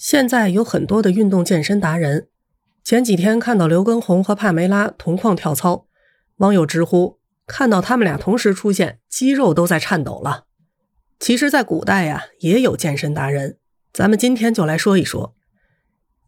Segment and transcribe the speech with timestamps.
[0.00, 2.28] 现在有很多的运动健身达人。
[2.82, 5.86] 前几天看到刘畊宏和帕梅拉同框跳操，
[6.36, 10.46] 网友直呼看到他们俩同时出现，肌肉都在颤抖了。
[11.18, 13.58] 其实，在古代呀，也有健身达人。
[13.92, 15.34] 咱们今天就来说一说。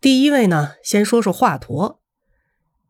[0.02, 1.96] 第一位呢，先说说华佗。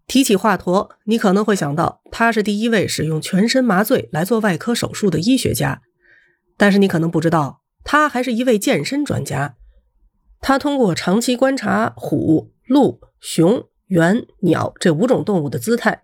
[0.08, 5.80] 提起华佗，你可能会想到他是第一位使用全身麻醉来做外科手术的医学家，
[6.56, 9.54] 但是你可能不知道，他还是一位健身专家。
[10.42, 16.02] 他通过长期观察虎、鹿、熊、猿、鸟这五种动物的姿态，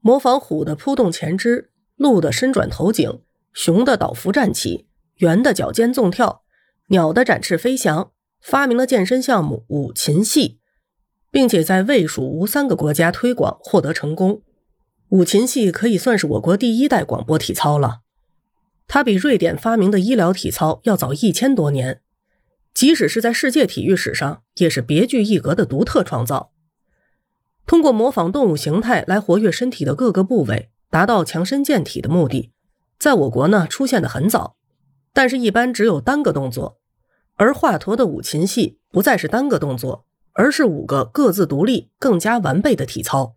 [0.00, 3.20] 模仿虎的扑动前肢、鹿的伸转头颈、
[3.52, 6.42] 熊的倒伏站起、猿的脚尖纵跳、
[6.88, 10.58] 鸟的展翅飞翔，发明了健身项目五禽戏，
[11.30, 14.40] 并且在魏、蜀、吴三个国家推广获得成功。
[15.10, 18.00] 五禽戏可以算是我国第一代广播体操了，
[18.88, 22.00] 它比瑞典发明的医疗体操要早一千多年。
[22.76, 26.52] 即使是在世界体育史上，也是别具一格的独特创造。
[27.64, 32.52] 通过模仿动物形态来活跃身体的各个部位，达到强身健体的目的，
[32.98, 34.56] 在我国呢出现的很早，
[35.14, 36.78] 但是一般只有单个动作。
[37.36, 43.36] 而华佗的五禽戏不再是单个动作，而是五个各自独立、更加完备的体操。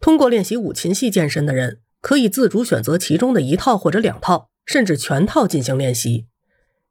[0.00, 6.26] 通过练习五禽戏健身的人，可以自主选择其中的一套或者两套，甚至全套进行练习。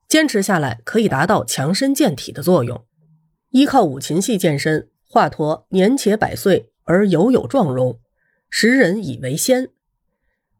[0.08, 2.86] 坚持下来可以达到强身健体的作用。
[3.50, 8.00] 依靠五禽戏健身，华佗年且百岁而犹有壮容，
[8.50, 9.70] 时人以为仙。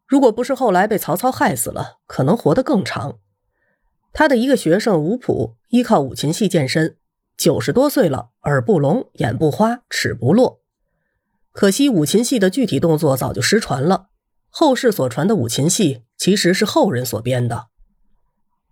[0.06, 3.20] 如果不是后来被曹操害死了，可能活得更长。
[4.14, 6.98] 他的一个学生吴普依靠五禽戏健身，
[7.38, 10.62] 九十多岁了，耳不聋，眼不花，齿不落。
[11.52, 14.08] 可惜五禽戏的具体动作早就失传了，
[14.50, 17.68] 后世所传的五禽戏其实是后人所编的。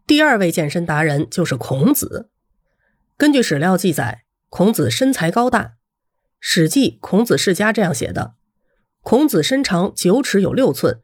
[0.07, 2.29] 第二位健身达人就是孔子。
[3.17, 5.63] 根据史料记载，孔子身材高大，
[6.39, 8.35] 《史记·孔子世家》这样写的
[9.01, 11.01] ：“孔子身长九尺有六寸，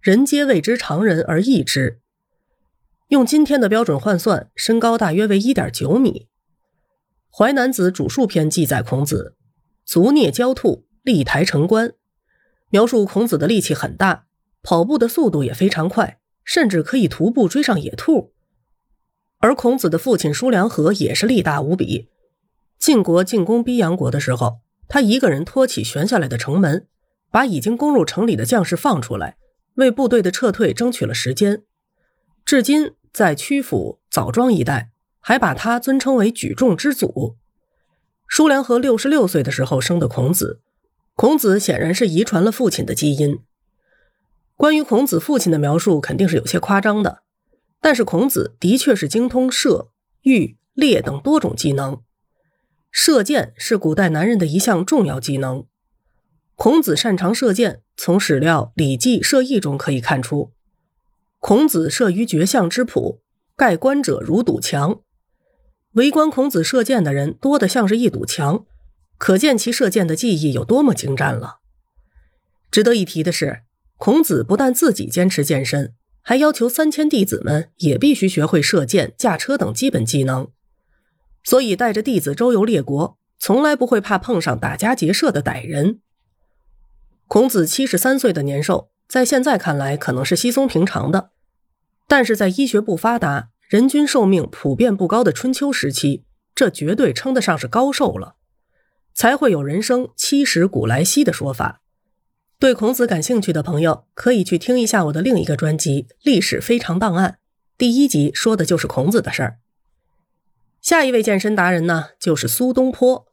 [0.00, 2.00] 人皆谓之常人而异之。”
[3.08, 6.28] 用今天的标准换算，身高大约为一点九米。
[7.36, 9.36] 《淮南子·主述篇》记载，孔子
[9.84, 11.92] 足蹑焦兔，立台城关，
[12.70, 14.24] 描述孔子的力气很大，
[14.62, 18.32] 跑步的速度也非常快，甚至可以徒步追上野兔。
[19.38, 22.08] 而孔子的父亲叔梁纥也是力大无比。
[22.78, 26.86] 晋国进攻逼阳国的时候，他一个人托起悬下来的城门，
[27.30, 29.36] 把已经攻入城里的将士放出来，
[29.74, 31.62] 为部队的撤退争取了时间。
[32.44, 34.90] 至今，在曲阜、枣庄一带，
[35.20, 37.36] 还把他尊称为举重之祖。
[38.26, 40.60] 叔梁纥六十六岁的时候生的孔子，
[41.14, 43.38] 孔子显然是遗传了父亲的基因。
[44.56, 47.22] 关于孔子父亲的描述，肯定是有些夸张的。
[47.80, 49.90] 但是孔子的确是精通射、
[50.22, 52.02] 御、猎等多种技能，
[52.90, 55.64] 射箭是古代男人的一项重要技能。
[56.56, 60.52] 孔子擅长射箭，从史料《礼记·射艺》中可以看出。
[61.38, 63.20] 孔子射于绝象之圃，
[63.54, 65.00] 盖观者如堵墙。
[65.92, 68.66] 围观孔子射箭的人多得像是一堵墙，
[69.18, 71.60] 可见其射箭的技艺有多么精湛了。
[72.72, 73.62] 值得一提的是，
[73.96, 75.94] 孔子不但自己坚持健身。
[76.22, 80.48] 还要求三千弟子们也必须学会射箭、驾车等基本技能，
[81.42, 86.00] 所以带着弟子周游列国，从来不会怕碰上打家劫舍的歹人。
[87.26, 91.30] 孔子七十三岁的年寿，在现在看来可能是稀松平常的，
[92.06, 96.24] 但是在医学不发达、人均寿命普遍不高的春秋时期，
[96.54, 98.36] 这绝对称得上是高寿了，
[99.14, 101.82] 才会有人生七十古来稀的说法。
[102.60, 107.30] 对孔子感兴趣的朋友，可以去听一下我的另一个专辑《历史非常档案》，
[107.78, 109.58] 第一集说的就是孔子的事儿。
[110.80, 113.28] 下一位健身达人呢，就是苏东坡。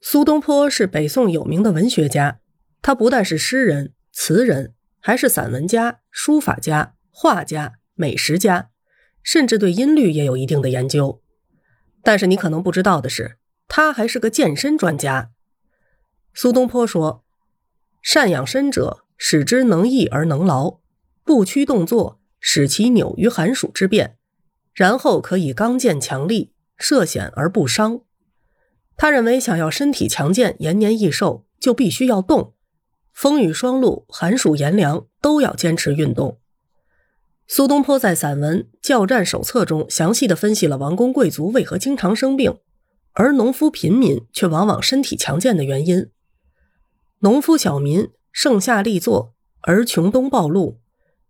[0.00, 2.40] 苏东坡是北宋有名的文学家，
[2.82, 8.70] 他不但是诗人、词人，还是散文家、书法家、画家、美食家，
[9.22, 11.22] 甚至对音律也有一定的研究。
[12.02, 13.36] 但是你可能不知道的是，
[13.68, 15.30] 他还是个健身专家。
[16.32, 17.23] 苏东坡说。
[18.04, 20.80] 善养身者，使之能逸而能劳，
[21.24, 24.18] 不屈动作，使其扭于寒暑之变，
[24.74, 28.02] 然后可以刚健强力，涉险而不伤。
[28.94, 32.52] 他认为，想要身体强健、延年益寿，就必须要动。
[33.14, 36.38] 风雨霜露、寒暑炎凉，都要坚持运动。
[37.46, 42.58] 苏东坡在散文《教战手册》中详细的分析了王公贵族为何经常生病，
[43.14, 46.10] 而农夫贫民却往往身体强健的原因。
[47.24, 50.78] 农夫小民盛夏力作，而穷冬暴露，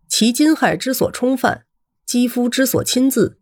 [0.09, 1.67] 其金亥之所冲犯，
[2.05, 3.39] 肌肤之所侵渍，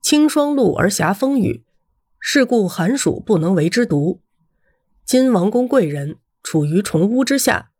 [0.00, 1.64] 清霜露而暇风雨，
[2.18, 4.20] 是故寒暑不能为之独。
[5.04, 7.70] 今王公贵人处于重屋之下，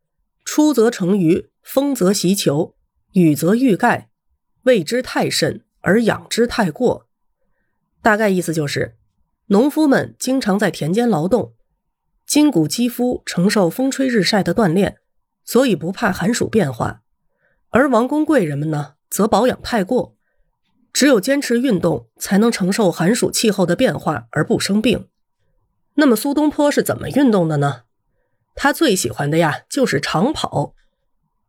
[0.44, 2.76] 出则成鱼，风则袭裘，
[3.14, 4.08] 雨则欲盖，
[4.62, 7.08] 畏之太甚，而养之太过。
[8.00, 8.96] 大概意思就是，
[9.46, 11.54] 农夫们经常在田间劳动，
[12.32, 14.96] 筋骨肌肤承受风吹日晒的锻炼，
[15.44, 17.02] 所以不怕寒暑变化；
[17.68, 20.16] 而王公贵人们呢，则保养太过，
[20.94, 25.08] 只有坚持运动，才能承受寒暑气候的变化而不生病。
[25.96, 27.82] 那么苏东坡是怎么运动的呢？
[28.54, 30.74] 他最喜欢的呀，就是长跑。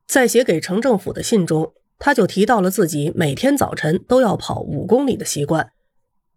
[0.05, 5.71] 在写给城政府的信中，他就提到了自己每天早晨都要跑五公里的习惯。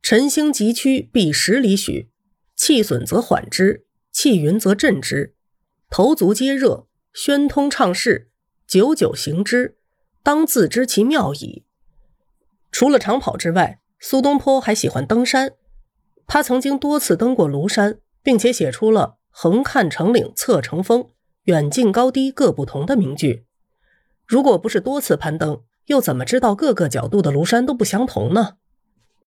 [0.00, 2.06] 晨兴急趋，必十里许；
[2.54, 3.86] 气损则缓之，
[4.16, 5.34] 气匀则振之。
[5.90, 8.30] 头足皆热，宣通畅适，
[8.66, 9.76] 久久行之，
[10.22, 11.66] 当自知其妙矣。
[12.72, 15.52] 除了长跑之外，苏东坡还喜欢登山。
[16.26, 21.10] 他曾经多次登过庐山，并且写出了“横看成岭侧成峰，
[21.42, 23.44] 远近高低各不同”的名句。
[24.24, 28.56] 如果不是多次攀登，又怎么知道各个角度的庐山都不相同呢？